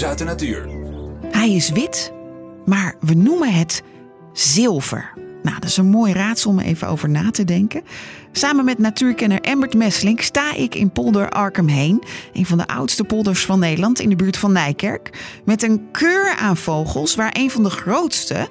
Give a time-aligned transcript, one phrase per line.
[0.00, 0.68] nieuws uit de natuur.
[1.30, 2.12] Hij is wit,
[2.66, 3.82] maar we noemen het
[4.32, 5.12] zilver.
[5.42, 7.82] Nou, dat is een mooi raadsel om even over na te denken.
[8.32, 12.02] Samen met natuurkenner Embert Messlink sta ik in polder Arkham heen.
[12.32, 15.40] Een van de oudste polders van Nederland in de buurt van Nijkerk.
[15.44, 18.48] Met een keur aan vogels waar een van de grootste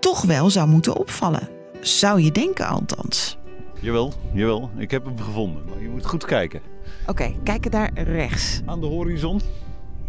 [0.00, 1.48] toch wel zou moeten opvallen.
[1.80, 3.38] Zou je denken althans.
[3.80, 4.70] Jawel, jawel.
[4.76, 5.62] Ik heb hem gevonden.
[5.68, 6.60] Maar je moet goed kijken.
[7.06, 8.60] Oké, kijken daar rechts.
[8.66, 9.40] Aan de horizon,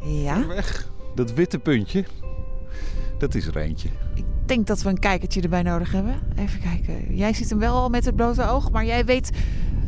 [0.05, 0.91] Ja, weg.
[1.16, 2.05] Dat witte puntje.
[3.18, 3.90] Dat is er eentje.
[4.14, 6.16] ik denk dat we een kijkertje erbij nodig hebben.
[6.36, 7.16] Even kijken.
[7.16, 9.30] Jij ziet hem wel al met het blote oog, maar jij weet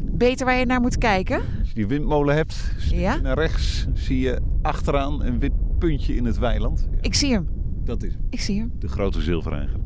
[0.04, 1.38] beter waar je naar moet kijken.
[1.60, 3.16] Als je die windmolen hebt, Ja?
[3.16, 6.88] naar rechts, zie je achteraan een wit puntje in het weiland.
[6.92, 7.48] Ja, Ik zie hem.
[7.84, 8.22] dat is hem.
[8.30, 8.72] Ik zie hem.
[8.80, 9.80] de grote zilverreiger.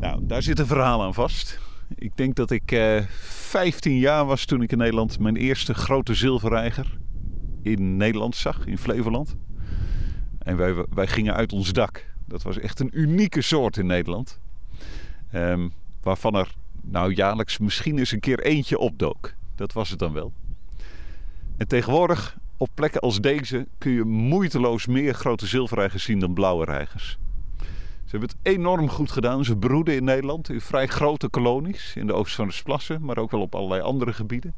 [0.00, 1.58] Nou, daar zit een verhaal aan vast.
[1.94, 6.14] Ik denk dat ik eh 15 jaar was toen ik in Nederland mijn eerste grote
[6.14, 6.98] zilverreiger
[7.62, 9.36] in Nederland zag, in Flevoland.
[10.38, 12.14] En wij, wij gingen uit ons dak.
[12.24, 14.40] Dat was echt een unieke soort in Nederland.
[15.30, 15.68] Ehm,
[16.02, 19.34] waarvan er nou jaarlijks misschien eens een keer eentje opdook.
[19.54, 20.32] Dat was het dan wel.
[21.56, 26.64] En tegenwoordig, op plekken als deze, kun je moeiteloos meer grote zilverreigers zien dan blauwe
[26.64, 27.18] reigers.
[28.08, 29.44] Ze hebben het enorm goed gedaan.
[29.44, 31.92] Ze broeden in Nederland in vrij grote kolonies.
[31.96, 34.54] In de oost van de Splassen, maar ook wel op allerlei andere gebieden.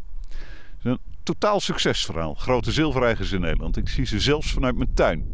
[0.83, 2.35] Het is een totaal succesverhaal.
[2.35, 3.77] Grote zilverreigers in Nederland.
[3.77, 5.25] Ik zie ze zelfs vanuit mijn tuin.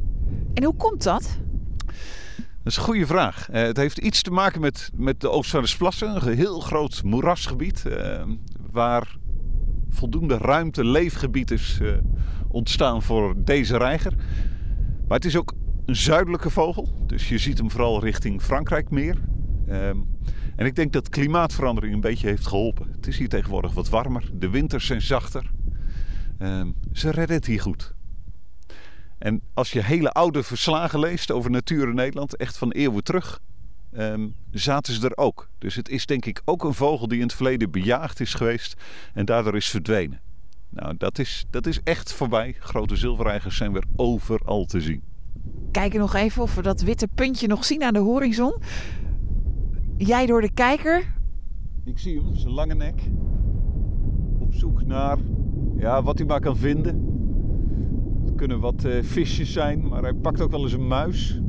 [0.54, 1.38] En hoe komt dat?
[1.86, 3.50] Dat is een goede vraag.
[3.50, 6.26] Eh, het heeft iets te maken met, met de Oost van de Splassen.
[6.28, 7.86] Een heel groot moerasgebied.
[7.86, 8.22] eh,
[8.70, 9.16] waar
[9.90, 11.88] voldoende ruimte, leefgebied is eh,
[12.48, 14.14] ontstaan voor deze reiger.
[15.08, 15.54] Maar het is ook
[15.86, 16.88] een zuidelijke vogel.
[17.06, 19.16] Dus je ziet hem vooral richting Frankrijk meer.
[19.68, 19.98] Ehm,
[20.56, 22.88] en ik denk dat klimaatverandering een beetje heeft geholpen.
[22.92, 24.30] Het is hier tegenwoordig wat warmer.
[24.32, 25.50] De winters zijn zachter.
[26.38, 27.94] Ehm, ze redden het hier goed.
[29.18, 33.40] En als je hele oude verslagen leest over natuur in Nederland, echt van eeuwen terug,
[33.92, 35.48] ehm, zaten ze er ook.
[35.58, 38.74] Dus het is denk ik ook een vogel die in het verleden bejaagd is geweest
[39.14, 40.20] en daardoor is verdwenen.
[40.68, 42.56] Nou, dat is, dat is echt voorbij.
[42.58, 45.02] Grote zilverreigers zijn weer overal te zien.
[45.70, 48.54] Kijken nog even of we dat witte puntje nog zien aan de horizon.
[49.96, 51.14] Jij door de kijker.
[51.84, 53.02] Ik zie hem, zijn lange nek.
[54.38, 55.18] Op zoek naar
[55.76, 57.04] ja, wat hij maar kan vinden.
[58.24, 61.40] Het kunnen wat eh, visjes zijn, maar hij pakt ook wel eens een muis.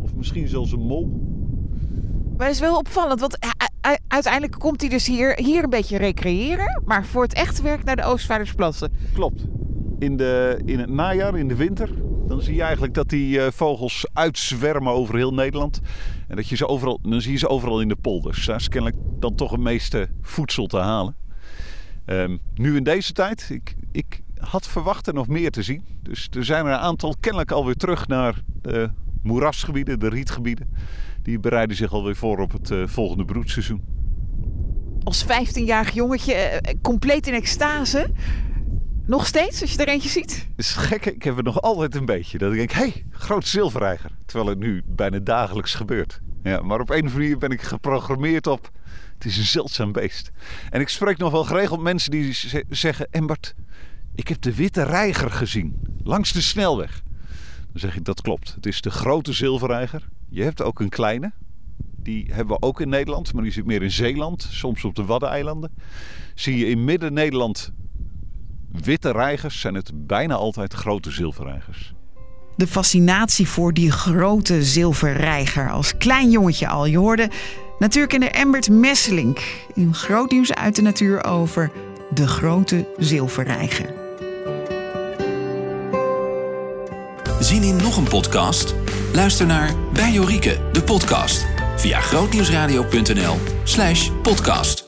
[0.00, 1.22] Of misschien zelfs een mol.
[2.36, 5.96] Maar het is wel opvallend, want u- uiteindelijk komt hij dus hier, hier een beetje
[5.98, 6.82] recreëren.
[6.84, 8.92] Maar voor het echte werk naar de Oostvaardersplassen.
[9.14, 9.46] Klopt.
[9.98, 11.90] In, de, in het najaar, in de winter,
[12.34, 15.80] dan zie je eigenlijk dat die eh, vogels uitzwermen over heel Nederland.
[16.28, 18.46] En dat je ze overal, dan zie je ze overal in de polders.
[18.46, 21.16] Daar is kennelijk dan toch het meeste voedsel te halen.
[22.04, 25.84] Ehm, nu in deze tijd, ik, ik had verwacht er nog meer te zien.
[26.02, 28.90] Dus er zijn er een aantal kennelijk alweer terug naar de
[29.22, 30.68] moerasgebieden, de rietgebieden.
[31.22, 33.82] Die bereiden zich alweer voor op het eh, volgende broedseizoen.
[35.02, 38.10] Als 15-jarig jongetje, eh, compleet in extase.
[39.06, 40.32] Nog steeds, als je er eentje ziet.
[40.56, 42.38] Het is gek, ik heb het nog altijd een beetje.
[42.38, 44.10] Dat ik denk, hé, hey, groot zilverreiger.
[44.26, 46.20] Terwijl het nu bijna dagelijks gebeurt.
[46.42, 48.70] Ja, maar op een of andere manier ben ik geprogrammeerd op...
[49.14, 50.30] Het is een zeldzaam beest.
[50.70, 53.08] En ik spreek nog wel geregeld mensen die ze- zeggen...
[53.10, 53.54] Embert,
[54.14, 55.80] ik heb de witte reiger gezien.
[56.02, 57.02] Langs de snelweg.
[57.58, 58.54] Dan zeg ik, dat klopt.
[58.54, 60.08] Het is de grote zilverreiger.
[60.28, 61.32] Je hebt ook een kleine.
[61.96, 63.32] Die hebben we ook in Nederland.
[63.32, 64.46] Maar die zit meer in Zeeland.
[64.50, 65.70] Soms op de Waddeneilanden.
[66.34, 67.72] Zie je in midden-Nederland
[68.82, 71.92] witte reigers zijn het bijna altijd grote zilverreigers.
[72.56, 76.86] De fascinatie voor die grote zilverreiger als klein jongetje al.
[76.86, 77.30] Je hoorde
[77.78, 79.40] natuurkenner Embert Messelink
[79.74, 81.70] in groot nieuws uit de natuur over
[82.14, 83.94] de grote zilverreiger.
[87.40, 88.74] Zien in nog een podcast?
[89.12, 91.46] Luister naar Bij Jorike, de podcast.
[91.76, 94.83] Via grootnieuwsradio.nl slash podcast.